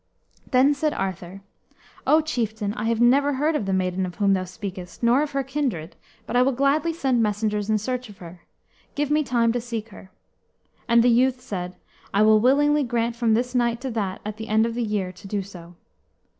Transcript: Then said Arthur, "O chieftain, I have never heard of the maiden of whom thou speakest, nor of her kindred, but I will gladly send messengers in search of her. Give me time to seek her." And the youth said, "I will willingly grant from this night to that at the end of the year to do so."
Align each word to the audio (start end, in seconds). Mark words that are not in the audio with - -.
Then 0.49 0.73
said 0.73 0.95
Arthur, 0.95 1.41
"O 2.07 2.21
chieftain, 2.21 2.73
I 2.73 2.85
have 2.85 2.99
never 2.99 3.33
heard 3.33 3.55
of 3.55 3.67
the 3.67 3.71
maiden 3.71 4.03
of 4.03 4.15
whom 4.15 4.33
thou 4.33 4.45
speakest, 4.45 5.03
nor 5.03 5.21
of 5.21 5.33
her 5.33 5.43
kindred, 5.43 5.95
but 6.25 6.35
I 6.35 6.41
will 6.41 6.53
gladly 6.53 6.91
send 6.91 7.21
messengers 7.21 7.69
in 7.69 7.77
search 7.77 8.09
of 8.09 8.17
her. 8.17 8.41
Give 8.95 9.11
me 9.11 9.21
time 9.23 9.51
to 9.51 9.61
seek 9.61 9.89
her." 9.89 10.09
And 10.87 11.03
the 11.03 11.09
youth 11.11 11.39
said, 11.39 11.75
"I 12.15 12.23
will 12.23 12.39
willingly 12.39 12.81
grant 12.83 13.15
from 13.15 13.35
this 13.35 13.53
night 13.53 13.79
to 13.81 13.91
that 13.91 14.21
at 14.25 14.37
the 14.37 14.47
end 14.47 14.65
of 14.65 14.73
the 14.73 14.81
year 14.81 15.11
to 15.11 15.27
do 15.27 15.43
so." 15.43 15.75